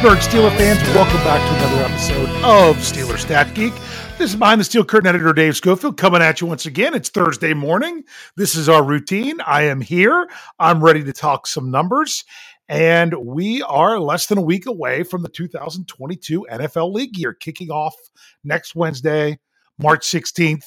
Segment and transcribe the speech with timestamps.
[0.00, 3.74] Pittsburgh Steelers fans, welcome back to another episode of Steeler Stat Geek.
[4.16, 6.94] This is behind the steel curtain editor Dave Schofield coming at you once again.
[6.94, 8.04] It's Thursday morning.
[8.34, 9.42] This is our routine.
[9.42, 10.26] I am here.
[10.58, 12.24] I'm ready to talk some numbers.
[12.66, 17.68] And we are less than a week away from the 2022 NFL League year kicking
[17.68, 17.94] off
[18.42, 19.38] next Wednesday,
[19.78, 20.64] March 16th,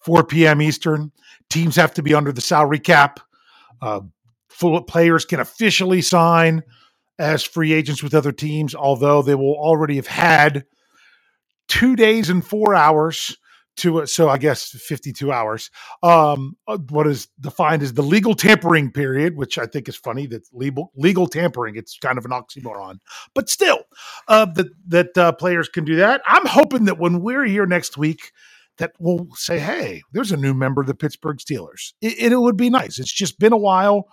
[0.00, 0.60] 4 p.m.
[0.60, 1.12] Eastern.
[1.48, 3.20] Teams have to be under the salary cap.
[3.80, 4.00] Uh,
[4.50, 6.62] full players can officially sign
[7.20, 10.64] as free agents with other teams, although they will already have had
[11.68, 13.36] two days and four hours
[13.76, 15.70] to so I guess 52 hours.
[16.02, 20.26] Um, uh, what is defined as the legal tampering period, which I think is funny
[20.28, 21.76] that legal legal tampering.
[21.76, 22.98] It's kind of an oxymoron,
[23.34, 23.84] but still,
[24.28, 26.22] uh, that that uh, players can do that.
[26.26, 28.32] I'm hoping that when we're here next week,
[28.78, 32.56] that we'll say, "Hey, there's a new member of the Pittsburgh Steelers." It, it would
[32.56, 32.98] be nice.
[32.98, 34.08] It's just been a while.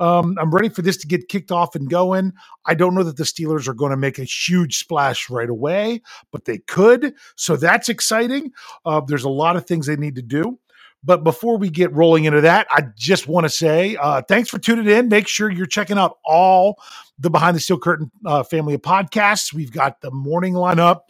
[0.00, 2.32] Um, I'm ready for this to get kicked off and going.
[2.66, 6.02] I don't know that the Steelers are going to make a huge splash right away,
[6.30, 7.14] but they could.
[7.36, 8.52] So that's exciting.
[8.84, 10.58] Uh, there's a lot of things they need to do.
[11.04, 14.58] But before we get rolling into that, I just want to say uh, thanks for
[14.58, 15.08] tuning in.
[15.08, 16.80] Make sure you're checking out all
[17.18, 19.52] the Behind the Steel Curtain uh, family of podcasts.
[19.52, 21.02] We've got the morning lineup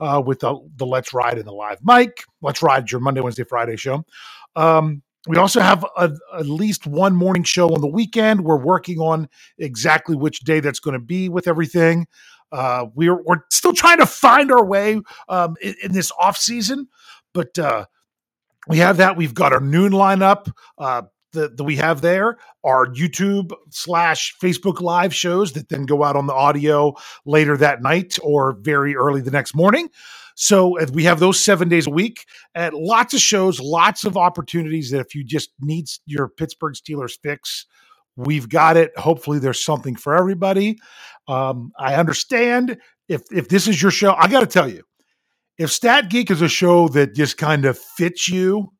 [0.00, 2.24] uh, with the, the Let's Ride and the Live Mic.
[2.42, 4.04] Let's Ride your Monday, Wednesday, Friday show.
[4.56, 8.44] Um, we also have a, at least one morning show on the weekend.
[8.44, 12.06] We're working on exactly which day that's going to be with everything.
[12.52, 16.88] Uh, we're we're still trying to find our way um, in, in, this off season,
[17.34, 17.86] but uh,
[18.68, 19.16] we have that.
[19.16, 21.02] We've got our noon lineup uh,
[21.32, 22.38] that, that we have there.
[22.62, 27.82] Our YouTube slash Facebook live shows that then go out on the audio later that
[27.82, 29.88] night or very early the next morning.
[30.38, 34.90] So we have those seven days a week at lots of shows, lots of opportunities
[34.90, 37.64] that if you just need your Pittsburgh Steelers fix,
[38.16, 38.96] we've got it.
[38.98, 40.78] Hopefully there's something for everybody.
[41.26, 42.76] Um, I understand
[43.08, 44.82] if if this is your show, I got to tell you,
[45.56, 48.72] if Stat Geek is a show that just kind of fits you,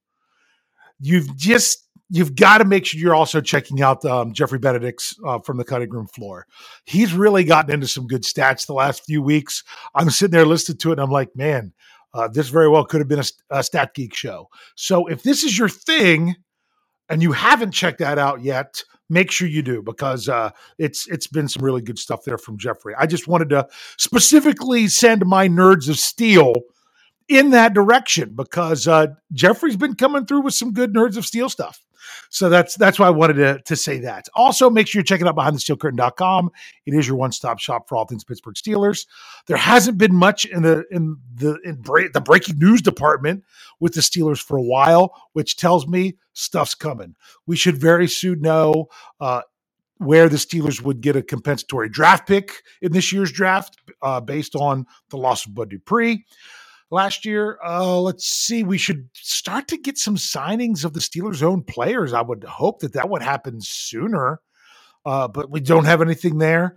[1.00, 5.38] you've just you've got to make sure you're also checking out um, Jeffrey Benedict's uh,
[5.40, 6.46] from the cutting room floor.
[6.84, 9.64] He's really gotten into some good stats the last few weeks.
[9.94, 11.72] I'm sitting there listening to it, and I'm like, man,
[12.14, 14.48] uh, this very well could have been a, a Stat Geek show.
[14.74, 16.36] So if this is your thing,
[17.08, 21.26] and you haven't checked that out yet, make sure you do because uh, it's it's
[21.26, 22.94] been some really good stuff there from Jeffrey.
[22.98, 23.68] I just wanted to
[23.98, 26.54] specifically send my nerds of steel
[27.28, 31.48] in that direction because uh, Jeffrey's been coming through with some good nerds of steel
[31.48, 31.80] stuff.
[32.30, 34.26] So that's that's why I wanted to, to say that.
[34.34, 36.50] Also, make sure you check it out behindthesteelcurtain.com.
[36.86, 39.06] It is your one-stop shop for all things Pittsburgh Steelers.
[39.46, 43.44] There hasn't been much in the in the in the breaking news department
[43.80, 47.16] with the Steelers for a while, which tells me stuff's coming.
[47.46, 48.86] We should very soon know
[49.20, 49.42] uh,
[49.98, 54.54] where the Steelers would get a compensatory draft pick in this year's draft uh, based
[54.54, 56.24] on the loss of Bud Dupree
[56.90, 57.58] last year.
[57.64, 58.62] Uh, let's see.
[58.62, 62.12] We should start to get some signings of the Steelers' own players.
[62.12, 64.40] I would hope that that would happen sooner,
[65.04, 66.76] uh, but we don't have anything there.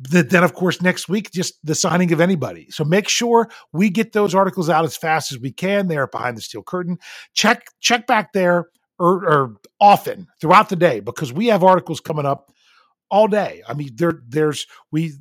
[0.00, 2.66] Then, of course, next week, just the signing of anybody.
[2.70, 5.86] So make sure we get those articles out as fast as we can.
[5.86, 6.98] There behind the steel curtain.
[7.32, 8.66] Check check back there
[8.98, 12.52] or, or often throughout the day because we have articles coming up
[13.08, 13.62] all day.
[13.68, 15.12] I mean, there there's we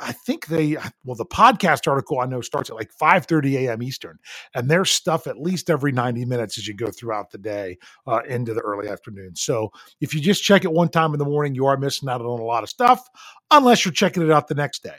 [0.00, 3.82] I think they well the podcast article I know starts at like 5 30 a.m.
[3.82, 4.18] Eastern,
[4.54, 8.20] and there's stuff at least every 90 minutes as you go throughout the day uh,
[8.28, 9.36] into the early afternoon.
[9.36, 9.70] So
[10.00, 12.40] if you just check it one time in the morning, you are missing out on
[12.40, 13.08] a lot of stuff,
[13.50, 14.98] unless you're checking it out the next day.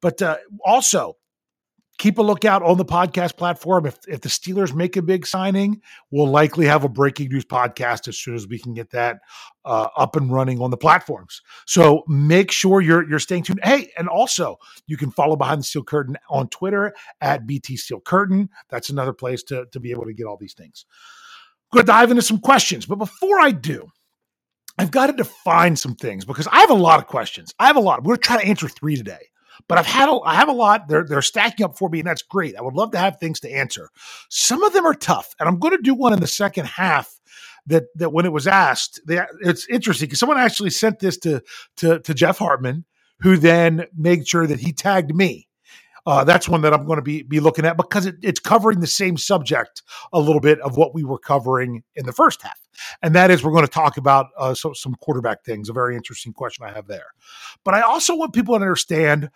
[0.00, 1.16] But uh, also,
[1.98, 3.84] keep a lookout on the podcast platform.
[3.84, 8.08] If, if the Steelers make a big signing, we'll likely have a breaking news podcast
[8.08, 9.18] as soon as we can get that
[9.64, 11.42] uh, up and running on the platforms.
[11.66, 13.60] So make sure you're you're staying tuned.
[13.62, 18.00] Hey, and also you can follow Behind the Steel Curtain on Twitter at BT Steel
[18.00, 18.48] Curtain.
[18.68, 20.86] That's another place to, to be able to get all these things.
[21.70, 23.88] I'm going to dive into some questions, but before I do,
[24.78, 27.52] I've got to define some things because I have a lot of questions.
[27.58, 28.04] I have a lot.
[28.04, 29.28] We're going to try to answer three today.
[29.68, 30.88] But I've had a, I have a lot.
[30.88, 32.56] They're they're stacking up for me, and that's great.
[32.56, 33.90] I would love to have things to answer.
[34.28, 37.14] Some of them are tough, and I'm going to do one in the second half.
[37.66, 41.42] That that when it was asked, they, it's interesting because someone actually sent this to
[41.78, 42.84] to to Jeff Hartman,
[43.20, 45.47] who then made sure that he tagged me.
[46.08, 48.80] Uh, that's one that I'm going to be be looking at because it, it's covering
[48.80, 52.58] the same subject a little bit of what we were covering in the first half,
[53.02, 55.68] and that is we're going to talk about uh, so, some quarterback things.
[55.68, 57.08] A very interesting question I have there,
[57.62, 59.28] but I also want people to understand.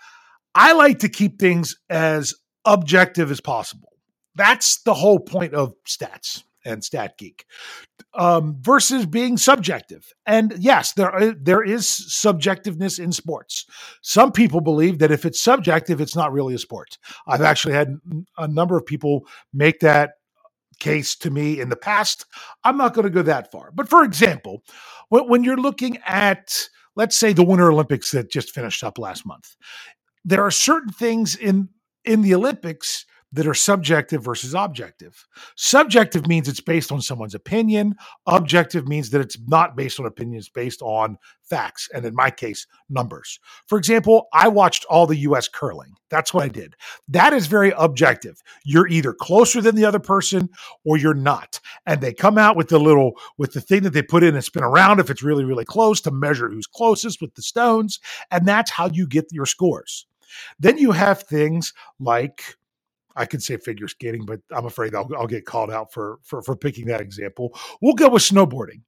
[0.55, 2.35] I like to keep things as
[2.65, 3.91] objective as possible.
[4.35, 7.45] That's the whole point of stats and Stat Geek
[8.15, 10.13] um, versus being subjective.
[10.27, 13.67] And yes, there there is subjectiveness in sports.
[14.03, 16.99] Some people believe that if it's subjective, it's not really a sport.
[17.27, 17.99] I've actually had
[18.39, 20.13] a number of people make that
[20.79, 22.27] case to me in the past.
[22.65, 23.71] I'm not going to go that far.
[23.73, 24.65] But for example,
[25.11, 29.25] when, when you're looking at, let's say, the Winter Olympics that just finished up last
[29.25, 29.57] month,
[30.25, 31.69] there are certain things in
[32.05, 35.27] in the Olympics that are subjective versus objective.
[35.57, 37.95] Subjective means it's based on someone's opinion.
[38.27, 41.89] Objective means that it's not based on opinions, based on facts.
[41.95, 43.39] And in my case, numbers.
[43.67, 45.95] For example, I watched all the US curling.
[46.11, 46.75] That's what I did.
[47.09, 48.43] That is very objective.
[48.65, 50.51] You're either closer than the other person
[50.85, 51.59] or you're not.
[51.87, 54.45] And they come out with the little, with the thing that they put in and
[54.45, 57.99] spin around if it's really, really close to measure who's closest with the stones.
[58.31, 60.07] And that's how you get your scores.
[60.59, 62.57] Then you have things like
[63.17, 66.43] I could say figure skating, but I'm afraid I'll, I'll get called out for, for
[66.43, 67.57] for picking that example.
[67.81, 68.83] We'll go with snowboarding.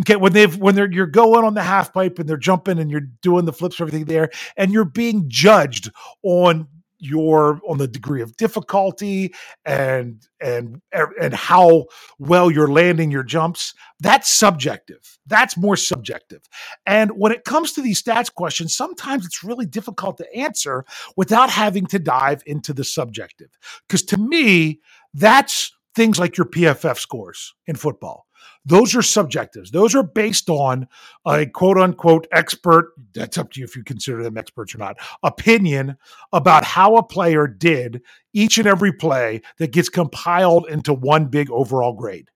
[0.00, 2.90] Okay, when they've when they're you're going on the half pipe and they're jumping and
[2.90, 5.90] you're doing the flips, and everything there, and you're being judged
[6.22, 6.68] on
[7.00, 11.86] your on the degree of difficulty and and and how
[12.18, 15.18] well you're landing your jumps that's subjective.
[15.26, 16.40] That's more subjective.
[16.86, 20.84] And when it comes to these stats questions sometimes it's really difficult to answer
[21.16, 23.50] without having to dive into the subjective.
[23.88, 24.80] Because to me
[25.14, 28.26] that's things like your pff scores in football
[28.64, 29.70] those are subjectives.
[29.70, 30.86] Those are based on
[31.26, 34.96] a quote unquote expert, that's up to you if you consider them experts or not,
[35.22, 35.96] opinion
[36.32, 38.02] about how a player did
[38.32, 42.28] each and every play that gets compiled into one big overall grade.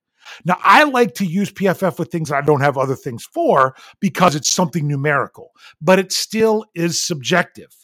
[0.44, 4.34] Now, I like to use PFF with things I don't have other things for because
[4.34, 7.74] it's something numerical, but it still is subjective.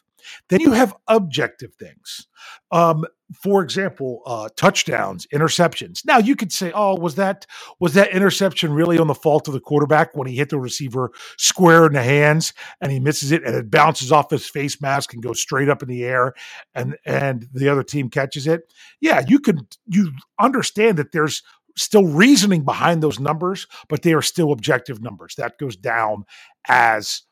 [0.49, 2.27] Then you have objective things.
[2.71, 6.05] Um, for example, uh, touchdowns, interceptions.
[6.05, 7.47] Now you could say, "Oh, was that
[7.79, 11.13] was that interception really on the fault of the quarterback when he hit the receiver
[11.39, 15.15] square in the hands and he misses it and it bounces off his face mask
[15.15, 16.35] and goes straight up in the air
[16.75, 21.43] and and the other team catches it?" Yeah, you could you understand that there's
[21.77, 25.35] still reasoning behind those numbers, but they are still objective numbers.
[25.37, 26.25] That goes down
[26.69, 27.23] as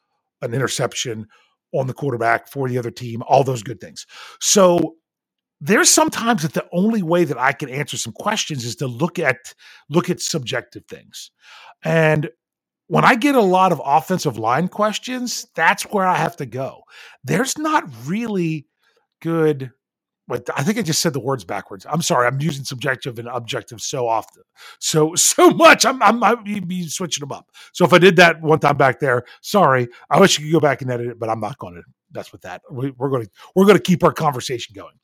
[0.43, 1.27] an interception
[1.75, 4.07] on the quarterback for the other team, all those good things.
[4.41, 4.97] So
[5.61, 9.19] there's sometimes that the only way that I can answer some questions is to look
[9.19, 9.55] at
[9.89, 11.31] look at subjective things.
[11.85, 12.31] And
[12.87, 16.83] when I get a lot of offensive line questions, that's where I have to go.
[17.25, 18.67] There's not really
[19.21, 19.73] good
[20.29, 21.87] but I think I just said the words backwards.
[21.89, 22.27] I'm sorry.
[22.27, 24.43] I'm using subjective and objective so often,
[24.79, 25.87] so so much.
[25.87, 27.51] I'm I'm I be switching them up.
[27.73, 29.89] So if I did that one time back there, sorry.
[30.11, 31.83] I wish you could go back and edit it, but I'm not going to.
[32.11, 32.63] That's with that.
[32.71, 34.95] We, we're going to we're going to keep our conversation going.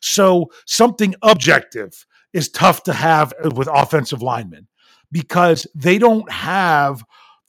[0.00, 4.66] So something objective is tough to have uh, with offensive linemen
[5.12, 7.04] because they don't have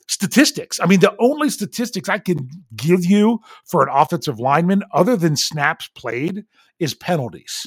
[0.07, 0.79] statistics.
[0.79, 5.35] I mean, the only statistics I can give you for an offensive lineman, other than
[5.35, 6.45] snaps played,
[6.79, 7.65] is penalties.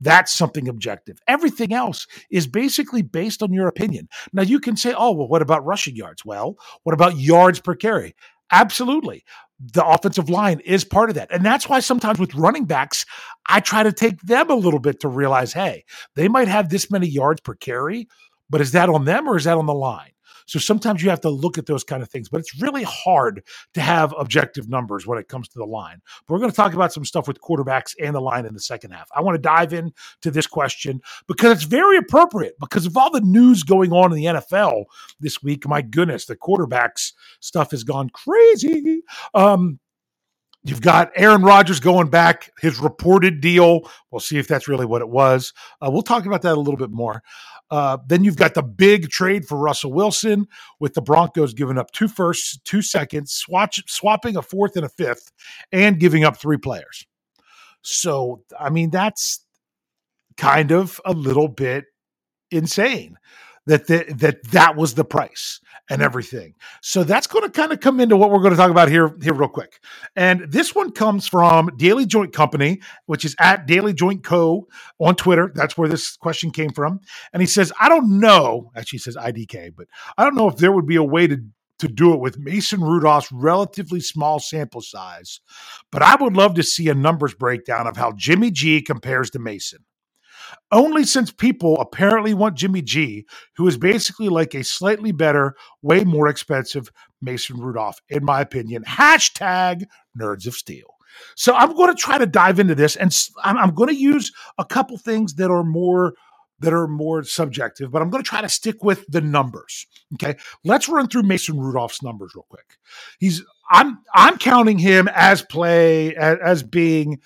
[0.00, 1.18] That's something objective.
[1.26, 4.08] Everything else is basically based on your opinion.
[4.32, 6.24] Now, you can say, oh, well, what about rushing yards?
[6.24, 8.14] Well, what about yards per carry?
[8.50, 9.24] Absolutely.
[9.58, 11.32] The offensive line is part of that.
[11.32, 13.06] And that's why sometimes with running backs,
[13.46, 15.84] I try to take them a little bit to realize, hey,
[16.14, 18.08] they might have this many yards per carry,
[18.50, 20.10] but is that on them or is that on the line?
[20.46, 23.42] So sometimes you have to look at those kind of things, but it's really hard
[23.74, 26.00] to have objective numbers when it comes to the line.
[26.26, 28.60] But we're going to talk about some stuff with quarterbacks and the line in the
[28.60, 29.08] second half.
[29.14, 33.20] I want to dive into this question because it's very appropriate because of all the
[33.20, 34.84] news going on in the NFL
[35.20, 35.66] this week.
[35.68, 39.02] My goodness, the quarterbacks stuff has gone crazy.
[39.34, 39.80] Um,
[40.66, 43.88] You've got Aaron Rodgers going back, his reported deal.
[44.10, 45.52] We'll see if that's really what it was.
[45.80, 47.22] Uh, we'll talk about that a little bit more.
[47.70, 50.46] Uh, then you've got the big trade for Russell Wilson
[50.78, 54.88] with the Broncos giving up two firsts, two seconds, swatch, swapping a fourth and a
[54.88, 55.32] fifth,
[55.72, 57.06] and giving up three players.
[57.82, 59.44] So, I mean, that's
[60.36, 61.86] kind of a little bit
[62.50, 63.16] insane
[63.66, 66.54] that the, that that was the price and everything.
[66.82, 69.14] So that's going to kind of come into what we're going to talk about here
[69.22, 69.80] here real quick.
[70.14, 74.66] And this one comes from Daily Joint Company, which is at Daily Joint Co
[74.98, 75.52] on Twitter.
[75.54, 77.00] That's where this question came from.
[77.32, 80.72] And he says, "I don't know." Actually, says IDK, but I don't know if there
[80.72, 81.38] would be a way to
[81.78, 85.40] to do it with Mason Rudolph's relatively small sample size,
[85.92, 89.38] but I would love to see a numbers breakdown of how Jimmy G compares to
[89.38, 89.84] Mason
[90.72, 93.26] only since people apparently want Jimmy G,
[93.56, 96.90] who is basically like a slightly better, way more expensive
[97.22, 98.84] Mason Rudolph, in my opinion.
[98.84, 99.84] Hashtag
[100.18, 100.96] Nerds of Steel.
[101.34, 104.64] So I'm going to try to dive into this, and I'm, going to use a
[104.64, 106.14] couple things that are more
[106.60, 109.86] that are more subjective, but I'm going to try to stick with the numbers.
[110.14, 112.78] Okay, let's run through Mason Rudolph's numbers real quick.
[113.18, 117.20] He's I'm I'm counting him as play as, as being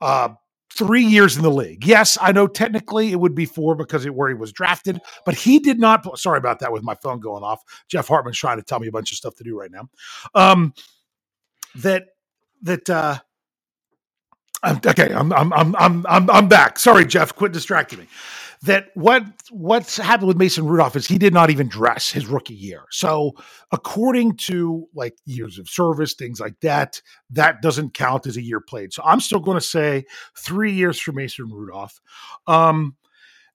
[0.00, 0.30] uh
[0.72, 1.84] three years in the league.
[1.86, 5.34] Yes, I know technically it would be four because it where he was drafted, but
[5.34, 6.18] he did not.
[6.18, 7.62] Sorry about that with my phone going off.
[7.88, 9.88] Jeff Hartman's trying to tell me a bunch of stuff to do right now.
[10.34, 10.74] Um,
[11.76, 12.04] that
[12.62, 13.18] that uh,
[14.64, 16.78] okay, I'm I'm I'm I'm I'm I'm back.
[16.78, 18.06] Sorry, Jeff, quit distracting me
[18.62, 22.54] that what what's happened with Mason Rudolph is he did not even dress his rookie
[22.54, 22.82] year.
[22.90, 23.32] So
[23.72, 27.00] according to like years of service, things like that,
[27.30, 28.92] that doesn't count as a year played.
[28.92, 30.04] So I'm still going to say
[30.36, 32.00] three years for Mason Rudolph.
[32.46, 32.96] Um,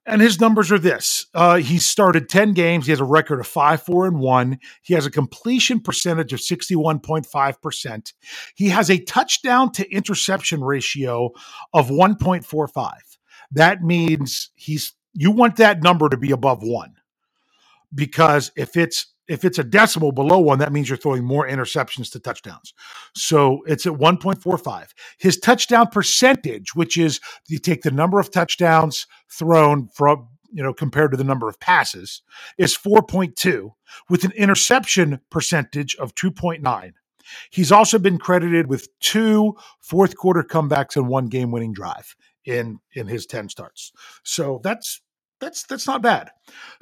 [0.05, 1.27] and his numbers are this.
[1.33, 2.85] Uh, he started 10 games.
[2.85, 4.59] He has a record of 5 4 and 1.
[4.81, 8.13] He has a completion percentage of 61.5%.
[8.55, 11.31] He has a touchdown to interception ratio
[11.73, 12.91] of 1.45
[13.53, 16.95] that means he's you want that number to be above one
[17.93, 22.11] because if it's if it's a decimal below one, that means you're throwing more interceptions
[22.11, 22.73] to touchdowns.
[23.15, 24.89] So it's at 1.45.
[25.17, 30.73] His touchdown percentage, which is you take the number of touchdowns thrown from, you know,
[30.73, 32.21] compared to the number of passes,
[32.57, 33.69] is 4.2
[34.09, 36.91] with an interception percentage of 2.9.
[37.49, 42.13] He's also been credited with two fourth quarter comebacks and one game winning drive
[42.45, 43.91] in in his 10 starts.
[44.23, 45.01] So that's
[45.39, 46.31] that's that's not bad.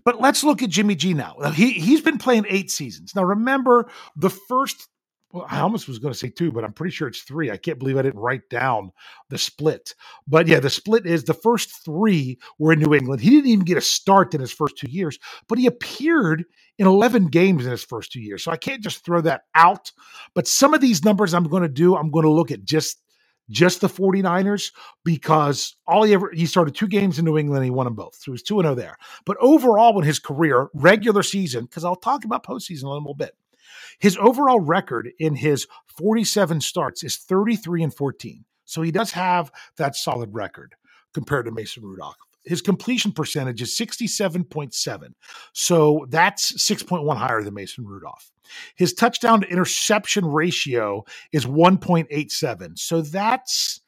[0.04, 1.36] But let's look at Jimmy G now.
[1.54, 3.16] He he's been playing 8 seasons.
[3.16, 4.88] Now remember the first
[5.34, 7.52] well, I almost was going to say two, but I'm pretty sure it's three.
[7.52, 8.92] I can't believe I didn't write down
[9.30, 9.96] the split.
[10.28, 13.22] But yeah, the split is the first three were in New England.
[13.22, 16.44] He didn't even get a start in his first two years, but he appeared
[16.78, 18.44] in 11 games in his first two years.
[18.44, 19.92] So I can't just throw that out.
[20.34, 23.02] But some of these numbers I'm going to do, I'm going to look at just
[23.50, 24.72] just the 49ers
[25.04, 28.16] because all he ever he started two games in New England he won them both.
[28.16, 28.98] So he was 2 0 there.
[29.26, 33.36] But overall in his career, regular season, because I'll talk about postseason a little bit,
[34.00, 35.68] his overall record in his
[35.98, 38.46] 47 starts is 33 and 14.
[38.66, 40.76] So he does have that solid record
[41.14, 45.14] compared to Mason Rudolph his completion percentage is 67.7.
[45.54, 48.32] So that's 6.1 higher than Mason Rudolph.
[48.76, 52.78] His touchdown to interception ratio is 1.87.
[52.78, 53.82] So that's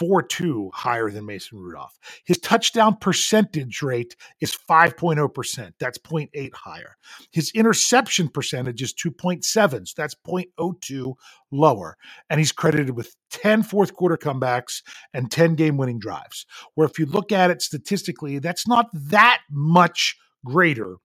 [0.00, 1.98] 0.42 higher than Mason Rudolph.
[2.24, 5.72] His touchdown percentage rate is 5.0%.
[5.78, 6.96] That's 0.8 higher.
[7.32, 9.44] His interception percentage is 2.7.
[9.44, 11.14] So that's 0.02
[11.50, 11.96] lower.
[12.30, 16.46] And he's credited with 10 fourth quarter comebacks and 10 game winning drives.
[16.74, 20.96] Where if you look at it statistically, that's not that much greater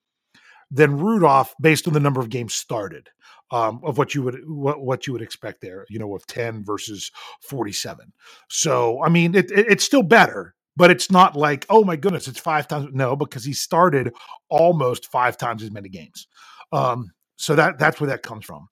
[0.74, 3.10] than Rudolph based on the number of games started
[3.52, 6.64] um, of what you would what, what you would expect there, you know, of 10
[6.64, 7.12] versus
[7.42, 8.12] 47.
[8.50, 12.28] So, I mean, it, it, it's still better, but it's not like, oh my goodness,
[12.28, 12.90] it's five times.
[12.92, 14.12] No, because he started
[14.50, 16.28] almost five times as many games.
[16.72, 18.68] Um, so that that's where that comes from.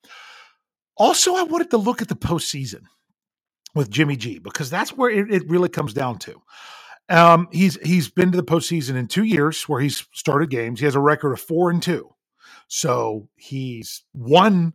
[0.98, 2.82] Also, I wanted to look at the postseason
[3.76, 6.42] with Jimmy G because that's where it, it really comes down to.
[7.10, 10.80] Um, he's he's been to the postseason in two years where he's started games.
[10.80, 12.10] He has a record of four and two.
[12.68, 14.74] So he's won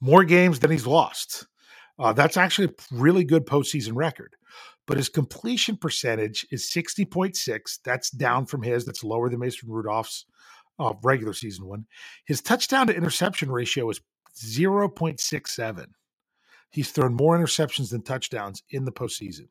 [0.00, 1.46] more games than he's lost.
[1.98, 4.34] Uh, that's actually a really good postseason record.
[4.86, 7.78] But his completion percentage is 60.6.
[7.84, 8.84] That's down from his.
[8.84, 10.26] That's lower than Mason Rudolph's
[10.78, 11.86] uh, regular season one.
[12.24, 14.00] His touchdown to interception ratio is
[14.36, 15.86] 0.67.
[16.70, 19.48] He's thrown more interceptions than touchdowns in the postseason.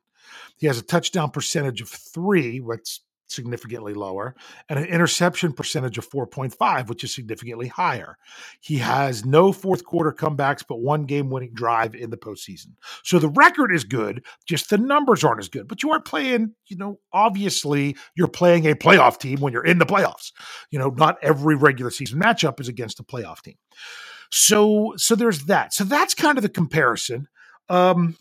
[0.56, 4.34] He has a touchdown percentage of three, which is significantly lower,
[4.68, 8.16] and an interception percentage of 4.5, which is significantly higher.
[8.60, 12.74] He has no fourth quarter comebacks, but one game winning drive in the postseason.
[13.02, 15.68] So the record is good, just the numbers aren't as good.
[15.68, 19.78] But you are playing, you know, obviously you're playing a playoff team when you're in
[19.78, 20.32] the playoffs.
[20.70, 23.56] You know, not every regular season matchup is against a playoff team.
[24.30, 25.72] So so there's that.
[25.72, 27.28] So that's kind of the comparison.
[27.68, 28.16] Um,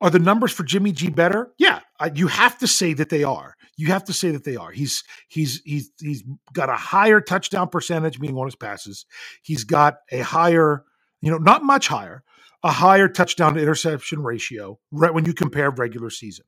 [0.00, 1.52] are the numbers for Jimmy G better?
[1.58, 1.80] Yeah,
[2.14, 3.54] you have to say that they are.
[3.76, 4.70] You have to say that they are.
[4.70, 9.06] He's he's he's he's got a higher touchdown percentage, meaning on his passes.
[9.42, 10.84] He's got a higher,
[11.22, 12.24] you know, not much higher,
[12.62, 16.44] a higher touchdown to interception ratio right when you compare regular season.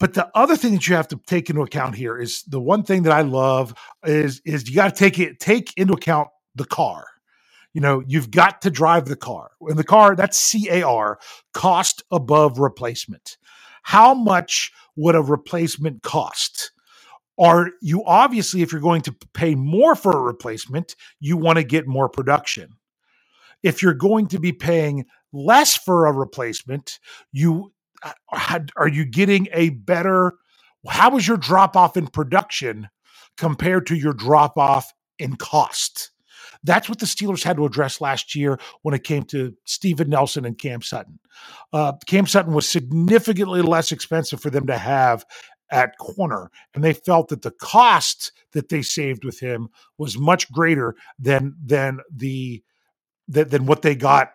[0.00, 2.82] But the other thing that you have to take into account here is the one
[2.84, 6.64] thing that I love is is you got to take it take into account the
[6.66, 7.06] car
[7.74, 9.50] you know, you've got to drive the car.
[9.60, 11.18] And the car, that's CAR,
[11.52, 13.36] cost above replacement.
[13.82, 16.72] How much would a replacement cost?
[17.38, 21.64] Are you obviously, if you're going to pay more for a replacement, you want to
[21.64, 22.70] get more production.
[23.62, 27.00] If you're going to be paying less for a replacement,
[27.32, 30.34] you uh, are you getting a better
[30.88, 32.88] how was your drop off in production
[33.38, 36.10] compared to your drop off in cost?
[36.64, 40.44] That's what the Steelers had to address last year when it came to Steven Nelson
[40.44, 41.18] and Cam Sutton.
[41.72, 45.24] Uh, Cam Sutton was significantly less expensive for them to have
[45.70, 49.68] at corner, and they felt that the cost that they saved with him
[49.98, 52.62] was much greater than than the
[53.28, 54.30] than, than what they got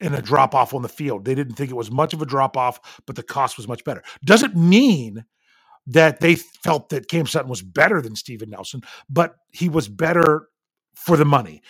[0.00, 1.24] in a drop off on the field.
[1.24, 3.84] They didn't think it was much of a drop off, but the cost was much
[3.84, 4.02] better.
[4.24, 5.24] Doesn't mean
[5.86, 10.48] that they felt that Cam Sutton was better than Steven Nelson, but he was better
[10.94, 11.62] for the money.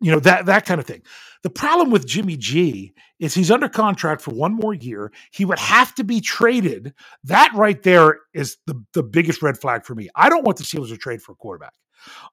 [0.00, 1.02] You know, that that kind of thing.
[1.42, 5.10] The problem with Jimmy G is he's under contract for one more year.
[5.30, 6.92] He would have to be traded.
[7.24, 10.08] That right there is the, the biggest red flag for me.
[10.14, 11.74] I don't want the Steelers to trade for a quarterback.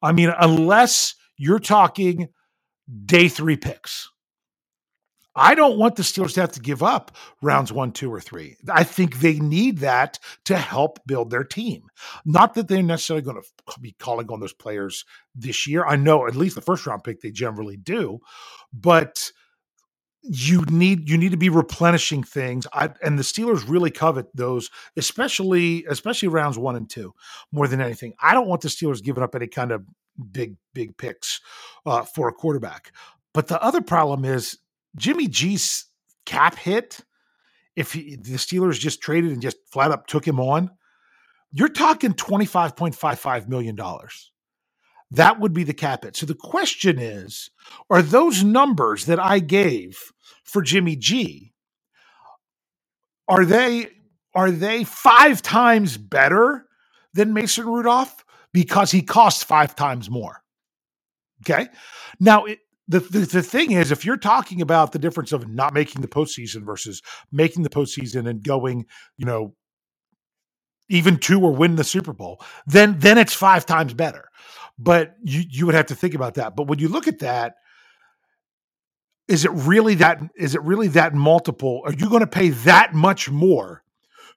[0.02, 2.30] I mean, unless you're talking
[3.06, 4.10] day three picks.
[5.38, 8.58] I don't want the Steelers to have to give up rounds one, two, or three.
[8.70, 11.84] I think they need that to help build their team.
[12.26, 15.86] Not that they're necessarily going to be calling on those players this year.
[15.86, 18.20] I know at least the first round pick they generally do,
[18.74, 19.32] but
[20.24, 24.70] you need you need to be replenishing things I, and the steelers really covet those
[24.98, 27.14] especially especially rounds one and two
[27.52, 29.86] more than anything i don't want the steelers giving up any kind of
[30.32, 31.40] big big picks
[31.86, 32.92] uh, for a quarterback
[33.34, 34.58] but the other problem is
[34.98, 35.86] Jimmy G's
[36.26, 37.00] cap hit,
[37.76, 40.72] if he, the Steelers just traded and just flat up took him on,
[41.52, 43.78] you're talking $25.55 million.
[45.12, 46.16] That would be the cap hit.
[46.16, 47.50] So the question is
[47.90, 50.00] are those numbers that I gave
[50.44, 51.54] for Jimmy G,
[53.28, 53.90] are they
[54.34, 56.66] are they five times better
[57.14, 58.24] than Mason Rudolph
[58.54, 60.44] because he costs five times more?
[61.44, 61.68] Okay.
[62.20, 65.74] Now, it, the, the, the thing is, if you're talking about the difference of not
[65.74, 67.02] making the postseason versus
[67.32, 68.86] making the postseason and going,
[69.18, 69.54] you know,
[70.90, 74.30] even two or win the Super Bowl, then then it's five times better.
[74.80, 76.56] But you you would have to think about that.
[76.56, 77.56] But when you look at that,
[79.28, 81.82] is it really that is it really that multiple?
[81.86, 83.84] Are you going to pay that much more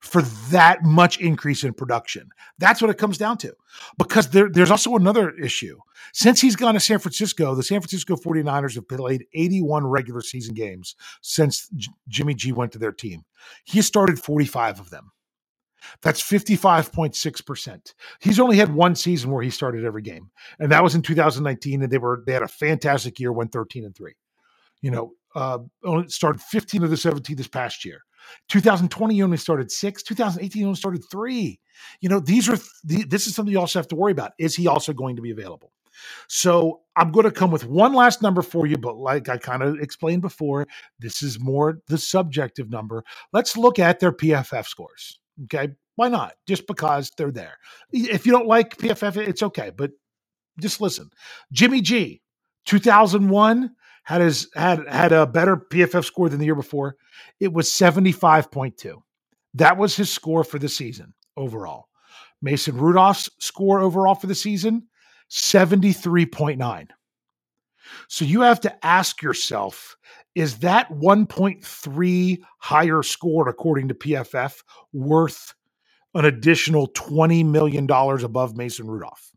[0.00, 2.30] for that much increase in production.
[2.58, 3.54] That's what it comes down to.
[3.98, 5.78] Because there, there's also another issue.
[6.12, 10.54] Since he's gone to San Francisco, the San Francisco 49ers have played 81 regular season
[10.54, 13.24] games since J- Jimmy G went to their team.
[13.64, 15.12] He started 45 of them.
[16.02, 17.94] That's 55.6%.
[18.20, 20.30] He's only had one season where he started every game.
[20.58, 23.84] And that was in 2019 and they were they had a fantastic year, went 13
[23.84, 24.14] and 3.
[24.82, 28.02] You know, uh only started 15 of the 17 this past year.
[28.48, 30.02] 2020 you only started six.
[30.02, 31.60] 2018 you only started three.
[32.00, 34.32] You know, these are th- this is something you also have to worry about.
[34.38, 35.72] Is he also going to be available?
[36.28, 39.62] So I'm going to come with one last number for you, but like I kind
[39.62, 40.66] of explained before,
[40.98, 43.04] this is more the subjective number.
[43.32, 45.18] Let's look at their PFF scores.
[45.44, 45.68] Okay.
[45.96, 46.34] Why not?
[46.46, 47.58] Just because they're there.
[47.92, 49.90] If you don't like PFF, it's okay, but
[50.58, 51.10] just listen.
[51.52, 52.22] Jimmy G,
[52.64, 53.70] 2001,
[54.10, 56.96] had his had had a better PFF score than the year before.
[57.38, 58.96] It was 75.2.
[59.54, 61.86] That was his score for the season overall.
[62.42, 64.88] Mason Rudolph's score overall for the season
[65.30, 66.88] 73.9.
[68.08, 69.96] So you have to ask yourself
[70.34, 75.54] is that 1.3 higher score according to PFF worth
[76.14, 79.30] an additional $20 million above Mason Rudolph?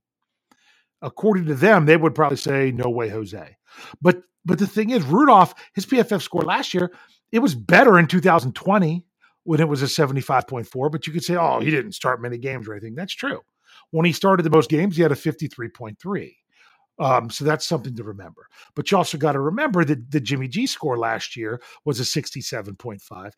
[1.04, 3.58] According to them, they would probably say, no way, Jose.
[4.02, 6.92] But but the thing is, Rudolph, his PFF score last year,
[7.32, 9.06] it was better in 2020
[9.44, 10.92] when it was a 75.4.
[10.92, 12.96] But you could say, oh, he didn't start many games or anything.
[12.96, 13.40] That's true.
[13.92, 16.32] When he started the most games, he had a 53.3.
[17.00, 18.48] Um, so that's something to remember.
[18.76, 22.04] But you also got to remember that the Jimmy G score last year was a
[22.04, 23.32] 67.5.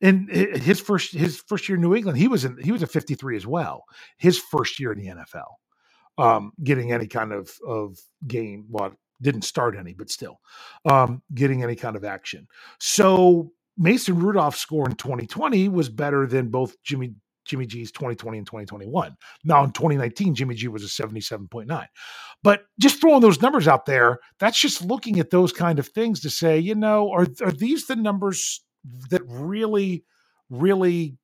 [0.00, 2.86] And his first his first year in New England, he was in he was a
[2.86, 3.84] 53 as well.
[4.16, 5.54] His first year in the NFL.
[6.18, 10.40] Um, getting any kind of of game, well, didn't start any, but still
[10.90, 12.46] um, getting any kind of action.
[12.78, 18.46] So Mason Rudolph's score in 2020 was better than both Jimmy Jimmy G's 2020 and
[18.46, 19.16] 2021.
[19.42, 21.86] Now in 2019, Jimmy G was a 77.9.
[22.42, 26.20] But just throwing those numbers out there, that's just looking at those kind of things
[26.20, 28.62] to say, you know, are are these the numbers
[29.10, 30.04] that really,
[30.50, 31.16] really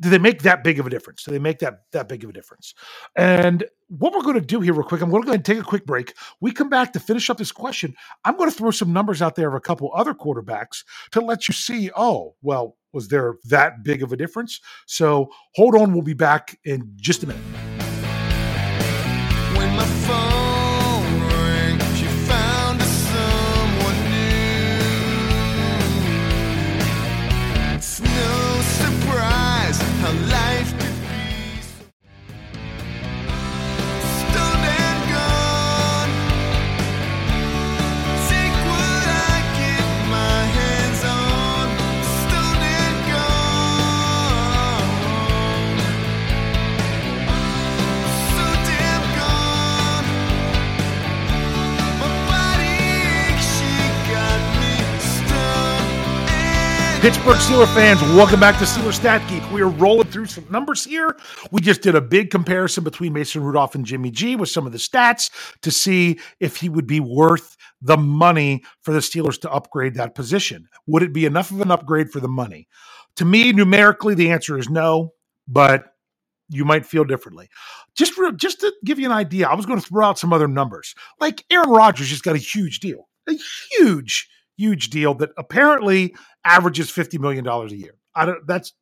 [0.00, 1.22] do they make that big of a difference?
[1.24, 2.74] Do they make that that big of a difference?
[3.16, 5.44] And what we're going to do here, real quick, I'm going to go ahead and
[5.44, 6.14] take a quick break.
[6.40, 7.94] We come back to finish up this question.
[8.24, 11.48] I'm going to throw some numbers out there of a couple other quarterbacks to let
[11.48, 11.90] you see.
[11.96, 14.60] Oh, well, was there that big of a difference?
[14.86, 17.42] So hold on, we'll be back in just a minute.
[57.06, 59.48] Pittsburgh Steelers fans, welcome back to Steelers Stat Geek.
[59.52, 61.16] We are rolling through some numbers here.
[61.52, 64.72] We just did a big comparison between Mason Rudolph and Jimmy G with some of
[64.72, 65.30] the stats
[65.62, 70.16] to see if he would be worth the money for the Steelers to upgrade that
[70.16, 70.66] position.
[70.88, 72.66] Would it be enough of an upgrade for the money?
[73.18, 75.12] To me, numerically, the answer is no,
[75.46, 75.94] but
[76.48, 77.48] you might feel differently.
[77.94, 80.32] Just for, just to give you an idea, I was going to throw out some
[80.32, 80.96] other numbers.
[81.20, 83.34] Like Aaron Rodgers just got a huge deal, a
[83.78, 86.14] huge huge deal that apparently
[86.44, 87.94] averages $50 million a year.
[88.14, 88.72] I don't, that's,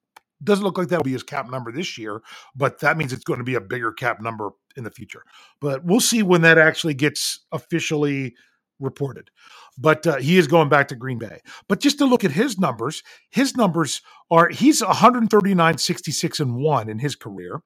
[0.43, 2.23] doesn't look like that'll be his cap number this year,
[2.55, 5.23] but that means it's going to be a bigger cap number in the future.
[5.61, 8.35] But we'll see when that actually gets officially
[8.81, 9.31] reported.
[9.79, 11.41] But uh, he is going back to Green Bay.
[11.69, 16.89] But just to look at his numbers, his numbers are he's 139, 66, and 1
[16.89, 17.63] in his career.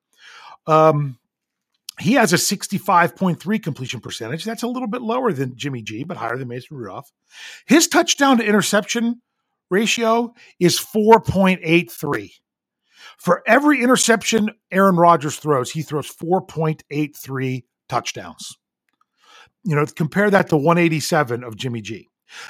[0.67, 1.19] Um,
[2.01, 4.45] he has a 65.3 completion percentage.
[4.45, 7.11] That's a little bit lower than Jimmy G, but higher than Mason Rudolph.
[7.67, 9.21] His touchdown to interception
[9.71, 12.31] ratio is 4.83.
[13.19, 18.57] For every interception Aaron Rodgers throws, he throws 4.83 touchdowns.
[19.65, 22.09] You know, compare that to 187 of Jimmy G.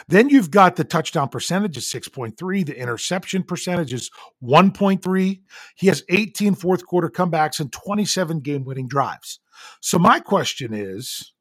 [0.08, 2.66] Then you've got the touchdown percentage is 6.3.
[2.66, 4.10] The interception percentage is
[4.42, 5.40] 1.3.
[5.76, 9.40] He has 18 fourth quarter comebacks and 27 game winning drives.
[9.80, 11.32] So, my question is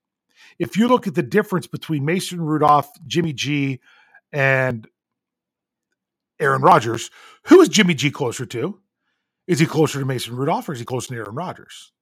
[0.59, 3.79] if you look at the difference between Mason Rudolph, Jimmy G,
[4.31, 4.87] and
[6.39, 7.09] Aaron Rodgers,
[7.45, 8.79] who is Jimmy G closer to?
[9.47, 11.93] Is he closer to Mason Rudolph or is he closer to Aaron Rodgers?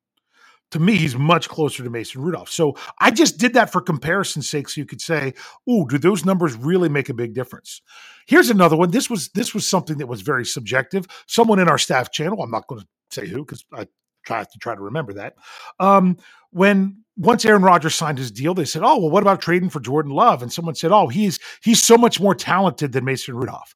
[0.72, 2.50] To me, he's much closer to Mason Rudolph.
[2.50, 5.34] So I just did that for comparison's sake, so you could say,
[5.68, 7.82] "Oh, do those numbers really make a big difference?"
[8.26, 8.92] Here's another one.
[8.92, 11.06] This was this was something that was very subjective.
[11.28, 13.88] Someone in our staff channel, I'm not going to say who because I
[14.26, 15.36] try to try to remember that.
[15.80, 16.18] Um,
[16.52, 19.80] when once Aaron Rodgers signed his deal, they said, "Oh, well, what about trading for
[19.80, 23.76] Jordan Love?" And someone said, "Oh, he's he's so much more talented than Mason Rudolph."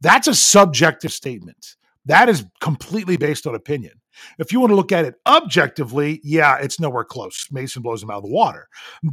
[0.00, 1.76] That's a subjective statement.
[2.06, 3.92] That is completely based on opinion.
[4.38, 7.46] If you want to look at it objectively, yeah, it's nowhere close.
[7.50, 8.68] Mason blows him out of the water.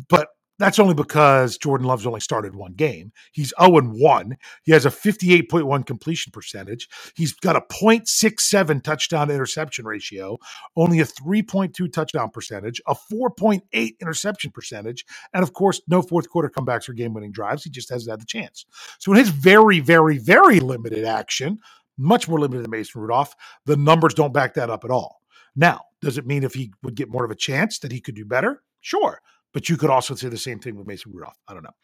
[0.09, 3.11] But that's only because Jordan Love's only started one game.
[3.31, 4.37] He's 0 1.
[4.63, 6.89] He has a 58.1 completion percentage.
[7.15, 10.37] He's got a 0.67 touchdown interception ratio,
[10.75, 16.49] only a 3.2 touchdown percentage, a 4.8 interception percentage, and of course, no fourth quarter
[16.49, 17.63] comebacks or game winning drives.
[17.63, 18.65] He just hasn't had the chance.
[18.97, 21.59] So, in his very, very, very limited action,
[21.97, 23.35] much more limited than Mason Rudolph.
[23.65, 25.21] The numbers don't back that up at all.
[25.55, 28.15] Now, does it mean if he would get more of a chance that he could
[28.15, 28.61] do better?
[28.81, 29.19] Sure.
[29.53, 31.37] But you could also say the same thing with Mason Rudolph.
[31.47, 31.75] I don't know.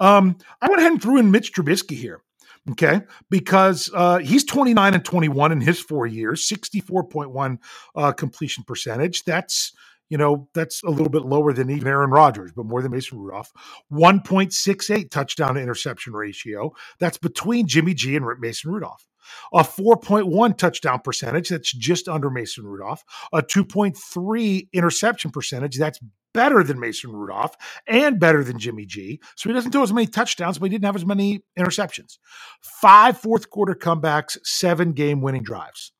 [0.00, 2.22] Um, I went ahead and threw in Mitch Trubisky here.
[2.70, 7.58] Okay, because uh, he's 29 and 21 in his four years, 64.1
[7.94, 9.24] uh, completion percentage.
[9.24, 9.72] That's
[10.08, 13.18] you know, that's a little bit lower than even Aaron Rodgers, but more than Mason
[13.18, 13.52] Rudolph.
[13.92, 16.72] 1.68 touchdown to interception ratio.
[16.98, 19.06] That's between Jimmy G and Mason Rudolph
[19.52, 21.48] a 4.1 touchdown percentage.
[21.48, 25.76] That's just under Mason Rudolph, a 2.3 interception percentage.
[25.76, 26.00] That's
[26.34, 29.20] better than Mason Rudolph and better than Jimmy G.
[29.36, 32.18] So he doesn't throw as many touchdowns, but he didn't have as many interceptions.
[32.60, 35.92] Five fourth quarter comebacks, seven game winning drives.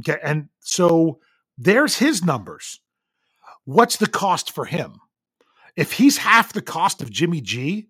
[0.00, 0.18] Okay.
[0.22, 1.18] And so
[1.56, 2.80] there's his numbers.
[3.64, 5.00] What's the cost for him?
[5.76, 7.88] If he's half the cost of Jimmy G,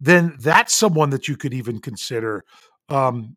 [0.00, 2.44] then that's someone that you could even consider
[2.88, 3.36] um,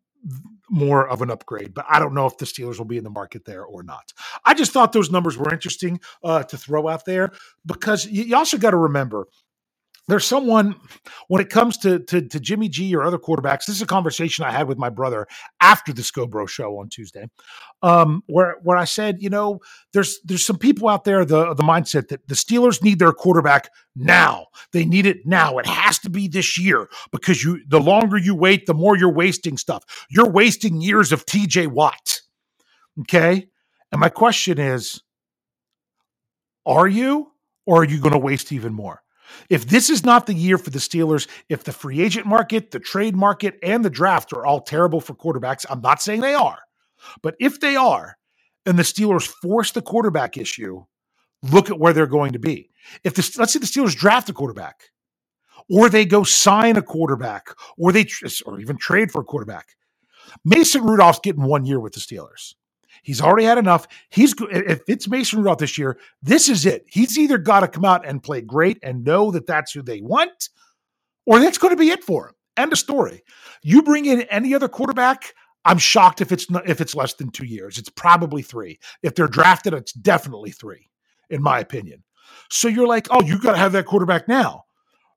[0.70, 1.74] more of an upgrade.
[1.74, 4.12] But I don't know if the Steelers will be in the market there or not.
[4.44, 7.32] I just thought those numbers were interesting uh, to throw out there
[7.66, 9.26] because you, you also got to remember
[10.08, 10.74] there's someone
[11.28, 13.66] when it comes to, to, to Jimmy G or other quarterbacks.
[13.66, 15.26] This is a conversation I had with my brother
[15.60, 17.28] after the Scobro show on Tuesday,
[17.82, 19.60] um, where where I said, you know,
[19.92, 23.70] there's there's some people out there the the mindset that the Steelers need their quarterback
[23.94, 24.46] now.
[24.72, 25.58] They need it now.
[25.58, 29.14] It has to be this year because you the longer you wait, the more you're
[29.14, 29.84] wasting stuff.
[30.10, 31.68] You're wasting years of T.J.
[31.68, 32.20] Watt.
[33.00, 33.48] Okay,
[33.92, 35.00] and my question is,
[36.66, 37.32] are you,
[37.66, 39.01] or are you going to waste even more?
[39.48, 42.80] If this is not the year for the Steelers, if the free agent market, the
[42.80, 46.58] trade market, and the draft are all terrible for quarterbacks, I'm not saying they are,
[47.22, 48.16] but if they are,
[48.66, 50.84] and the Steelers force the quarterback issue,
[51.42, 52.70] look at where they're going to be.
[53.04, 54.90] If the, let's say the Steelers draft a quarterback,
[55.68, 58.06] or they go sign a quarterback, or they
[58.46, 59.68] or even trade for a quarterback.
[60.44, 62.54] Mason Rudolph's getting one year with the Steelers.
[63.02, 63.86] He's already had enough.
[64.10, 66.84] He's if it's Mason Rudolph this year, this is it.
[66.88, 70.00] He's either got to come out and play great and know that that's who they
[70.00, 70.48] want,
[71.26, 72.34] or that's going to be it for him.
[72.56, 73.22] End of story.
[73.62, 75.34] You bring in any other quarterback,
[75.64, 77.78] I'm shocked if it's if it's less than two years.
[77.78, 78.78] It's probably three.
[79.02, 80.88] If they're drafted, it's definitely three,
[81.30, 82.04] in my opinion.
[82.50, 84.64] So you're like, oh, you got to have that quarterback now.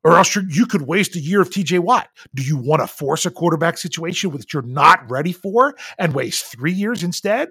[0.03, 2.09] or else you could waste a year of TJ Watt.
[2.35, 6.45] Do you want to force a quarterback situation which you're not ready for and waste
[6.45, 7.49] three years instead?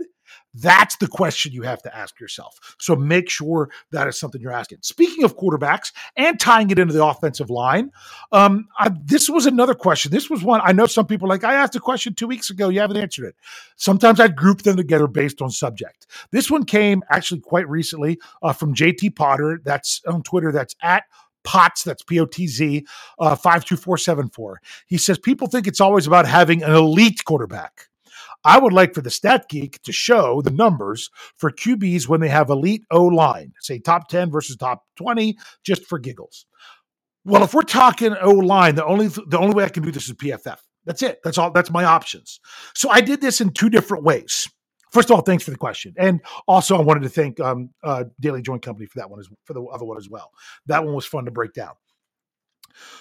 [0.54, 2.76] That's the question you have to ask yourself.
[2.78, 4.78] So make sure that is something you're asking.
[4.82, 7.90] Speaking of quarterbacks and tying it into the offensive line,
[8.32, 10.10] um, I, this was another question.
[10.10, 11.44] This was one I know some people like.
[11.44, 12.68] I asked a question two weeks ago.
[12.68, 13.36] You haven't answered it.
[13.76, 16.06] Sometimes I group them together based on subject.
[16.30, 19.60] This one came actually quite recently uh, from JT Potter.
[19.64, 20.52] That's on Twitter.
[20.52, 21.04] That's at
[21.44, 22.86] Potz, that's P O T Z,
[23.18, 24.60] uh, 52474.
[24.86, 27.88] He says, People think it's always about having an elite quarterback.
[28.44, 32.28] I would like for the Stat Geek to show the numbers for QBs when they
[32.28, 36.46] have elite O line, say top 10 versus top 20, just for giggles.
[37.24, 40.08] Well, if we're talking O line, the only the only way I can do this
[40.08, 40.58] is PFF.
[40.84, 41.20] That's it.
[41.24, 41.50] That's all.
[41.50, 42.38] That's my options.
[42.74, 44.46] So I did this in two different ways.
[44.92, 48.04] First of all, thanks for the question, and also I wanted to thank um, uh,
[48.20, 50.30] Daily Joint Company for that one as for the other one as well.
[50.66, 51.72] That one was fun to break down.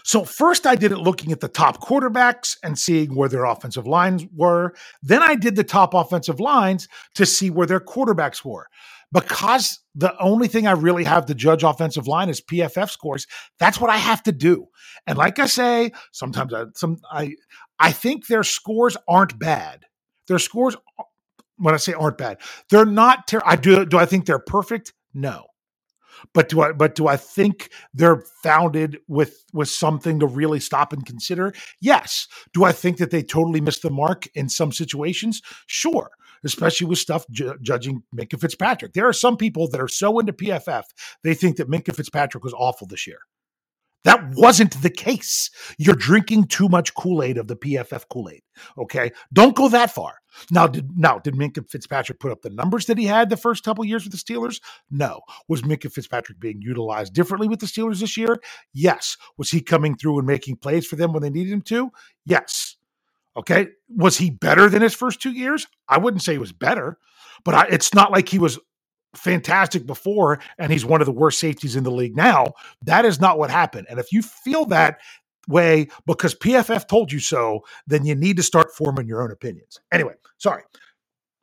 [0.03, 3.88] So first I did it looking at the top quarterbacks and seeing where their offensive
[3.88, 4.73] lines were.
[5.01, 8.67] Then I did the top offensive lines to see where their quarterbacks were.
[9.12, 13.27] Because the only thing I really have to judge offensive line is PFF scores,
[13.59, 14.67] that's what I have to do.
[15.05, 17.36] And like I say, sometimes I some I
[17.77, 19.86] I think their scores aren't bad.
[20.27, 20.75] Their scores
[21.57, 22.39] when I say aren't bad,
[22.71, 24.93] they're not ter- I do do I think they're perfect?
[25.13, 25.45] No.
[26.34, 30.93] But do I but do I think they're founded with with something to really stop
[30.93, 31.54] and consider?
[31.82, 32.28] Yes.
[32.54, 35.41] Do I think that they totally missed the mark in some situations?
[35.67, 36.12] Sure.
[36.45, 38.93] Especially with stuff ju- judging Minkah Fitzpatrick.
[38.93, 40.84] There are some people that are so into PFF,
[41.23, 43.19] they think that Minkah Fitzpatrick was awful this year.
[44.04, 45.50] That wasn't the case.
[45.78, 48.42] You're drinking too much Kool Aid of the PFF Kool Aid.
[48.78, 50.16] Okay, don't go that far.
[50.52, 53.63] Now, did now did Minkah Fitzpatrick put up the numbers that he had the first
[53.63, 54.60] couple years with the Steelers?
[54.89, 55.22] No.
[55.48, 58.39] Was Minkah Fitzpatrick being utilized differently with the Steelers this year?
[58.74, 59.16] Yes.
[59.38, 61.92] Was he coming through and making plays for them when they needed him to?
[62.26, 62.76] Yes.
[63.38, 63.68] Okay.
[63.89, 65.68] Was he better than his first two years?
[65.88, 66.98] I wouldn't say he was better,
[67.46, 68.60] but I, it's not like he was
[69.15, 72.54] fantastic before and he's one of the worst safeties in the league now.
[72.82, 73.88] That is not what happened.
[73.89, 74.99] And if you feel that
[75.47, 79.80] way because PFF told you so, then you need to start forming your own opinions.
[79.91, 80.63] Anyway, sorry.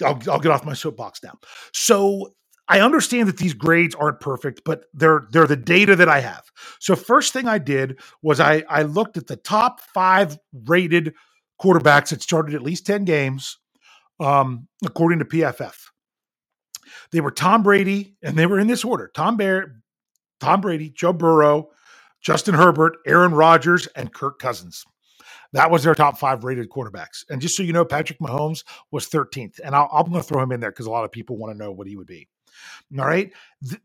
[0.03, 1.39] I'll, I'll get off my soapbox now.
[1.73, 2.33] So
[2.69, 6.45] I understand that these grades aren't perfect, but they're they're the data that I have.
[6.79, 11.15] So first thing I did was I I looked at the top five rated
[11.61, 13.59] quarterbacks that started at least 10 games,
[14.19, 15.90] um, according to PFF.
[17.13, 19.83] They were Tom Brady, and they were in this order: Tom Bear,
[20.41, 21.71] Tom Brady, Joe Burrow,
[22.23, 24.85] Justin Herbert, Aaron Rodgers, and Kirk Cousins.
[25.55, 27.25] That was their top five rated quarterbacks.
[27.31, 29.61] And just so you know, Patrick Mahomes was 13th.
[29.65, 31.53] And i am going to throw him in there because a lot of people want
[31.55, 32.29] to know what he would be.
[32.99, 33.33] All right.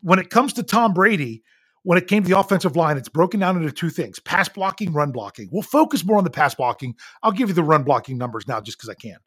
[0.02, 1.44] When it comes to Tom Brady,
[1.84, 4.94] when it came to the offensive line, it's broken down into two things pass blocking,
[4.94, 5.50] run blocking.
[5.52, 6.96] We'll focus more on the pass blocking.
[7.24, 9.18] I'll give you the run blocking numbers now just because I can.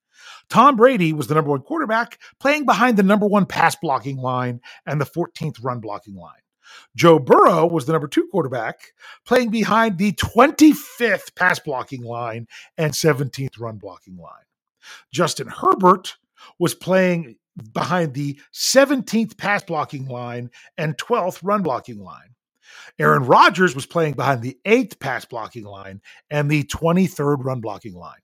[0.49, 4.61] Tom Brady was the number one quarterback, playing behind the number one pass blocking line
[4.87, 6.41] and the 14th run blocking line.
[6.97, 8.93] Joe Burrow was the number two quarterback,
[9.27, 14.45] playing behind the 25th pass blocking line and 17th run blocking line.
[15.13, 16.17] Justin Herbert
[16.59, 17.37] was playing
[17.73, 22.35] behind the 17th pass blocking line and 12th run blocking line.
[22.99, 26.01] Aaron Rodgers was playing behind the 8th pass blocking line
[26.31, 28.21] and the 23rd run blocking line.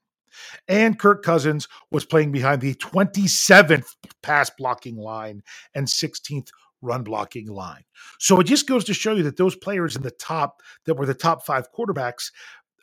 [0.67, 3.87] And Kirk Cousins was playing behind the 27th
[4.21, 5.43] pass blocking line
[5.73, 6.49] and 16th
[6.81, 7.83] run blocking line.
[8.19, 11.05] So it just goes to show you that those players in the top that were
[11.05, 12.31] the top five quarterbacks,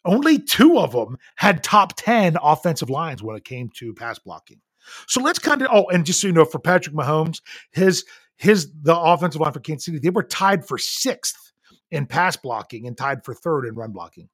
[0.04, 4.60] only two of them had top 10 offensive lines when it came to pass blocking.
[5.06, 8.04] So let's kind of oh, and just so you know, for Patrick Mahomes, his
[8.36, 11.52] his the offensive line for Kansas City, they were tied for sixth
[11.92, 14.28] in pass blocking and tied for third in run blocking.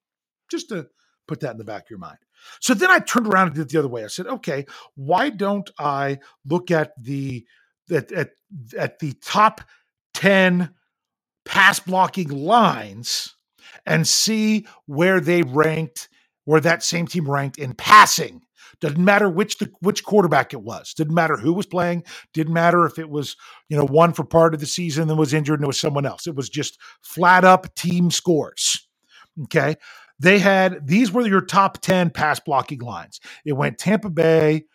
[0.49, 0.87] Just to
[1.27, 2.17] put that in the back of your mind.
[2.61, 4.03] So then I turned around and did it the other way.
[4.03, 7.45] I said, okay, why don't I look at the
[7.91, 8.31] at, at,
[8.77, 9.61] at the top
[10.13, 10.73] 10
[11.45, 13.35] pass blocking lines
[13.85, 16.09] and see where they ranked,
[16.45, 18.41] where that same team ranked in passing.
[18.81, 20.93] Doesn't matter which the which quarterback it was.
[20.93, 22.03] Didn't matter who was playing.
[22.33, 23.35] Didn't matter if it was
[23.67, 26.05] you know one for part of the season and was injured and it was someone
[26.05, 26.27] else.
[26.27, 28.87] It was just flat up team scores.
[29.43, 29.75] Okay,
[30.19, 33.19] they had these were your top 10 pass blocking lines.
[33.45, 34.65] It went Tampa Bay,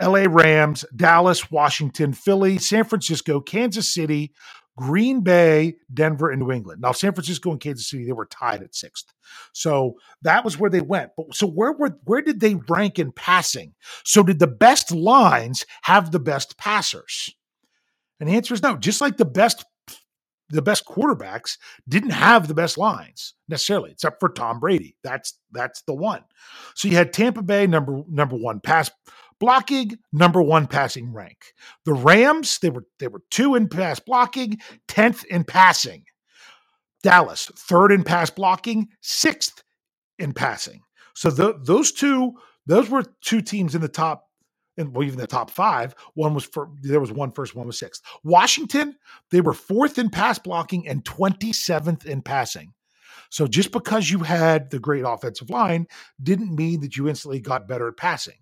[0.00, 4.32] LA Rams, Dallas, Washington, Philly, San Francisco, Kansas City,
[4.76, 6.80] Green Bay, Denver, and New England.
[6.80, 9.12] Now, San Francisco and Kansas City, they were tied at sixth.
[9.52, 11.10] So that was where they went.
[11.16, 13.74] But so where were where did they rank in passing?
[14.04, 17.34] So did the best lines have the best passers?
[18.18, 18.76] And the answer is no.
[18.76, 19.64] Just like the best
[20.50, 21.56] the best quarterbacks
[21.88, 24.96] didn't have the best lines necessarily, except for Tom Brady.
[25.02, 26.22] That's that's the one.
[26.74, 28.90] So you had Tampa Bay number number one pass
[29.38, 31.38] blocking, number one passing rank.
[31.84, 34.58] The Rams they were they were two in pass blocking,
[34.88, 36.04] tenth in passing.
[37.02, 39.62] Dallas third in pass blocking, sixth
[40.18, 40.82] in passing.
[41.14, 42.34] So the, those two
[42.66, 44.29] those were two teams in the top
[44.76, 45.94] and well, even the top five.
[46.14, 48.02] One was for there was one first, one was sixth.
[48.24, 48.96] Washington,
[49.30, 52.72] they were fourth in pass blocking and 27th in passing.
[53.30, 55.86] So just because you had the great offensive line
[56.22, 58.38] didn't mean that you instantly got better at passing.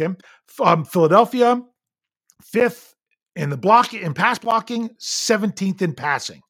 [0.00, 0.14] Okay.
[0.62, 1.62] Um, Philadelphia,
[2.42, 2.94] fifth
[3.36, 6.40] in the block in pass blocking, 17th in passing.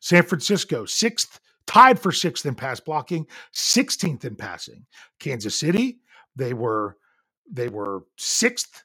[0.00, 4.84] San Francisco, sixth, tied for sixth in pass blocking, 16th in passing.
[5.18, 6.00] Kansas City,
[6.36, 6.96] they were
[7.50, 8.84] they were sixth,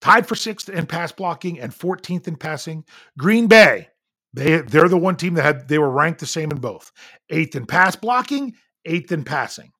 [0.00, 2.84] tied for sixth in pass blocking and 14th in passing.
[3.18, 3.88] Green Bay,
[4.32, 6.92] they they're the one team that had they were ranked the same in both.
[7.30, 9.70] Eighth in pass blocking, eighth in passing.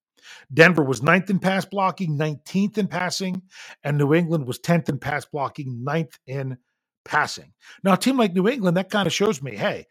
[0.53, 3.43] Denver was ninth in pass blocking, 19th in passing,
[3.83, 6.57] and New England was 10th in pass blocking, ninth in
[7.05, 7.53] passing.
[7.83, 9.87] Now, a team like New England, that kind of shows me, hey,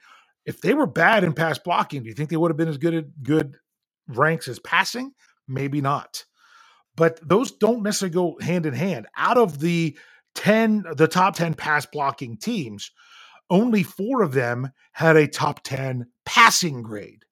[0.46, 2.78] if they were bad in pass blocking, do you think they would have been as
[2.78, 3.56] good at good
[4.08, 5.14] ranks as passing?
[5.48, 6.26] Maybe not
[6.96, 9.08] but those don't necessarily go hand in hand.
[9.18, 9.98] Out of the
[10.36, 12.92] 10, the top 10 pass blocking teams,
[13.50, 17.26] only four of them had a top 10 passing grade.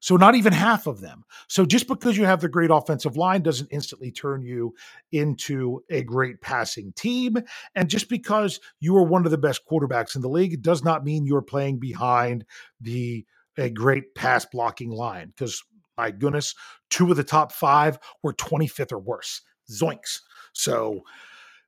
[0.00, 1.24] So not even half of them.
[1.48, 4.74] So just because you have the great offensive line doesn't instantly turn you
[5.10, 7.38] into a great passing team.
[7.74, 11.04] And just because you are one of the best quarterbacks in the league does not
[11.04, 12.44] mean you're playing behind
[12.80, 13.26] the
[13.58, 15.64] a great pass blocking line because
[15.96, 16.54] my goodness,
[16.90, 19.42] two of the top five were 25th or worse.
[19.70, 20.20] Zoinks.
[20.52, 21.02] So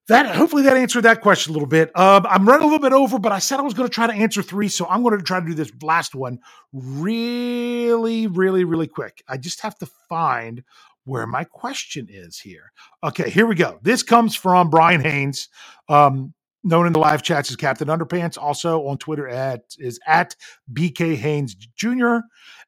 [0.09, 1.97] that hopefully that answered that question a little bit.
[1.99, 4.07] Um, I'm running a little bit over, but I said I was going to try
[4.07, 6.39] to answer three, so I'm going to try to do this last one
[6.73, 9.23] really, really, really quick.
[9.29, 10.65] I just have to find
[11.05, 12.73] where my question is here.
[13.05, 13.79] Okay, here we go.
[13.83, 15.49] This comes from Brian Haynes.
[15.89, 16.33] Um,
[16.65, 18.37] known in the live chats as Captain Underpants.
[18.37, 20.37] Also on Twitter at is at
[20.73, 22.19] BK Haynes Jr.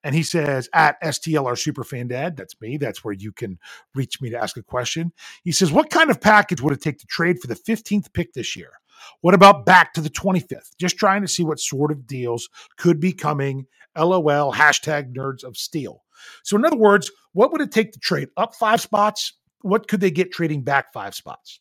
[0.03, 2.37] And he says at STLR Superfan Dad.
[2.37, 2.77] That's me.
[2.77, 3.59] That's where you can
[3.95, 5.13] reach me to ask a question.
[5.45, 8.33] He says, What kind of package would it take to trade for the 15th pick
[8.33, 8.73] this year?
[9.21, 10.77] What about back to the 25th?
[10.79, 13.67] Just trying to see what sort of deals could be coming.
[13.97, 16.05] LOL, hashtag nerds of steel.
[16.45, 19.33] So, in other words, what would it take to trade up five spots?
[19.63, 21.61] What could they get trading back five spots?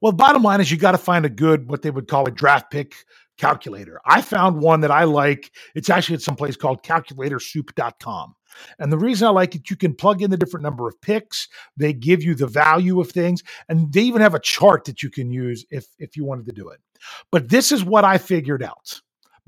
[0.00, 2.30] Well, bottom line is you got to find a good, what they would call a
[2.30, 2.94] draft pick
[3.38, 4.00] calculator.
[4.04, 5.50] I found one that I like.
[5.74, 8.34] It's actually at some place called calculatorsoup.com.
[8.78, 11.48] And the reason I like it, you can plug in the different number of picks.
[11.76, 15.10] They give you the value of things, and they even have a chart that you
[15.10, 16.80] can use if if you wanted to do it.
[17.30, 19.00] But this is what I figured out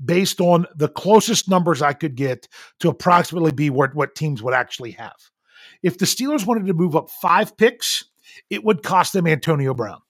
[0.03, 2.47] based on the closest numbers I could get
[2.79, 5.15] to approximately be what, what teams would actually have.
[5.81, 8.05] If the Steelers wanted to move up five picks,
[8.49, 10.01] it would cost them Antonio Brown.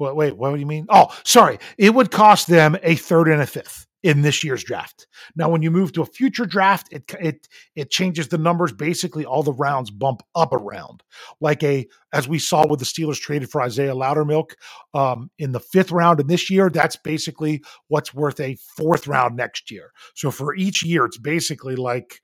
[0.00, 0.86] Wait, what do you mean?
[0.88, 1.58] Oh, sorry.
[1.76, 5.06] It would cost them a third and a fifth in this year's draft.
[5.36, 8.72] Now, when you move to a future draft, it it it changes the numbers.
[8.72, 11.02] Basically, all the rounds bump up a round,
[11.40, 14.52] like a as we saw with the Steelers traded for Isaiahh Loudermilk
[14.94, 16.70] um, in the fifth round in this year.
[16.70, 19.92] That's basically what's worth a fourth round next year.
[20.14, 22.20] So for each year, it's basically like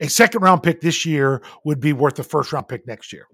[0.00, 3.26] a second round pick this year would be worth a first round pick next year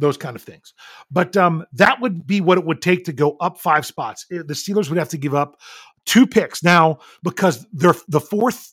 [0.00, 0.74] those kind of things.
[1.10, 4.26] But um, that would be what it would take to go up five spots.
[4.30, 5.60] Eh, the Steelers would have to give up
[6.06, 8.72] two picks now because they're the fourth.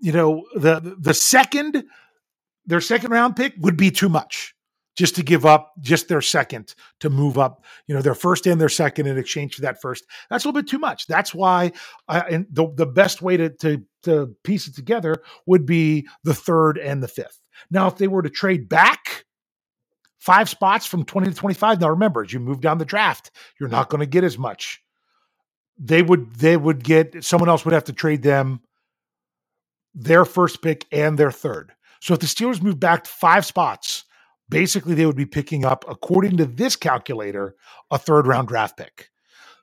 [0.00, 1.84] You know, the the second
[2.66, 4.54] their second round pick would be too much
[4.96, 7.64] just to give up just their second to move up.
[7.86, 10.04] You know, their first and their second in exchange for that first.
[10.30, 11.06] That's a little bit too much.
[11.06, 11.72] That's why,
[12.08, 16.78] and the the best way to to to piece it together would be the third
[16.78, 17.40] and the fifth.
[17.70, 19.23] Now, if they were to trade back
[20.24, 21.80] five spots from 20 to 25.
[21.80, 24.82] Now remember, as you move down the draft, you're not going to get as much.
[25.78, 28.60] They would they would get someone else would have to trade them
[29.94, 31.72] their first pick and their third.
[32.00, 34.04] So if the Steelers move back five spots,
[34.48, 37.54] basically they would be picking up, according to this calculator,
[37.90, 39.10] a third round draft pick.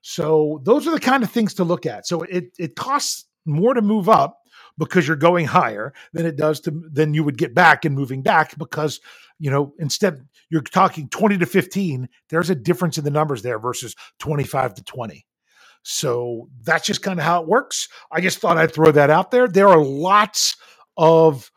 [0.01, 2.05] So those are the kind of things to look at.
[2.05, 4.40] So it it costs more to move up
[4.81, 8.21] because you're going higher than it does to than you would get back in moving
[8.23, 8.99] back because
[9.39, 13.59] you know instead you're talking 20 to 15 there's a difference in the numbers there
[13.59, 15.25] versus 25 to 20
[15.83, 17.87] so that's just kind of how it works.
[18.11, 19.47] I just thought i'd throw that out there.
[19.47, 20.55] There are lots
[20.97, 21.51] of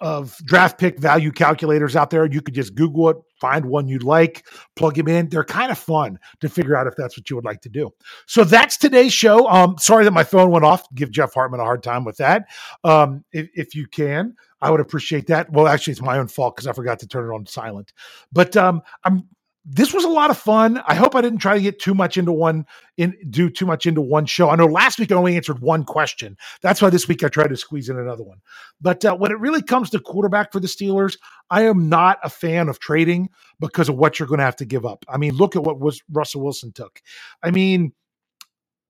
[0.00, 2.26] of draft pick value calculators out there.
[2.26, 5.28] You could just Google it, find one you'd like, plug them in.
[5.28, 7.90] They're kind of fun to figure out if that's what you would like to do.
[8.26, 9.48] So that's today's show.
[9.48, 10.86] Um, sorry that my phone went off.
[10.94, 12.46] Give Jeff Hartman a hard time with that.
[12.84, 15.50] Um, if, if you can, I would appreciate that.
[15.52, 17.92] Well, actually, it's my own fault because I forgot to turn it on silent.
[18.32, 19.28] But um, I'm
[19.68, 20.80] this was a lot of fun.
[20.86, 23.84] I hope I didn't try to get too much into one in do too much
[23.84, 24.48] into one show.
[24.48, 26.36] I know last week I only answered one question.
[26.62, 28.38] That's why this week I tried to squeeze in another one.
[28.80, 31.18] But uh, when it really comes to quarterback for the Steelers,
[31.50, 34.64] I am not a fan of trading because of what you're going to have to
[34.64, 35.04] give up.
[35.08, 37.02] I mean, look at what was Russell Wilson took.
[37.42, 37.92] I mean,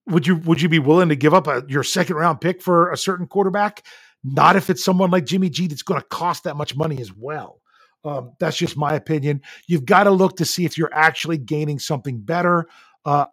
[0.05, 2.91] would you would you be willing to give up a, your second round pick for
[2.91, 3.83] a certain quarterback?
[4.23, 7.11] Not if it's someone like Jimmy G that's going to cost that much money as
[7.15, 7.61] well.
[8.05, 9.41] Um, that's just my opinion.
[9.67, 12.67] You've got to look to see if you're actually gaining something better.
[13.05, 13.25] Uh,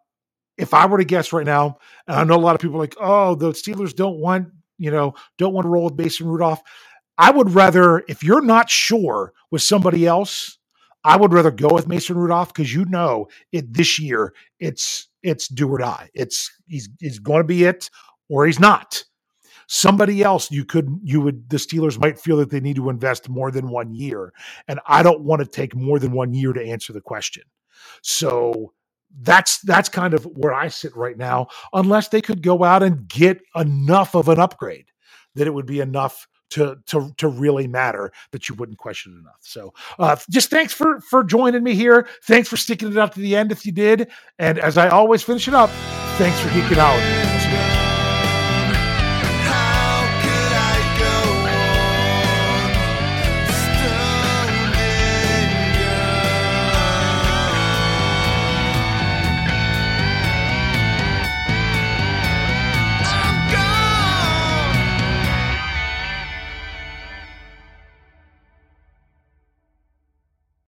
[0.58, 2.80] if I were to guess right now, and I know a lot of people are
[2.80, 4.48] like, oh, the Steelers don't want,
[4.78, 6.62] you know, don't want to roll with Mason Rudolph.
[7.18, 10.58] I would rather, if you're not sure with somebody else,
[11.04, 14.34] I would rather go with Mason Rudolph because you know it this year.
[14.58, 16.10] It's it's do or die.
[16.14, 17.90] It's he's he's going to be it
[18.28, 19.04] or he's not
[19.66, 23.28] somebody else you could you would the Steelers might feel that they need to invest
[23.28, 24.32] more than one year
[24.68, 27.44] and I don't want to take more than one year to answer the question.
[28.02, 28.72] So
[29.20, 33.08] that's that's kind of where I sit right now unless they could go out and
[33.08, 34.86] get enough of an upgrade
[35.34, 39.40] that it would be enough to to to really matter that you wouldn't question enough.
[39.40, 42.08] So uh, just thanks for for joining me here.
[42.24, 44.10] Thanks for sticking it out to the end if you did.
[44.38, 45.70] And as I always finish it up,
[46.16, 47.83] thanks for geeking out.